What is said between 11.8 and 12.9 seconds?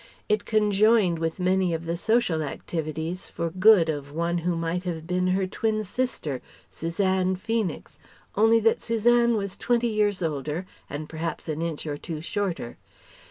or two shorter.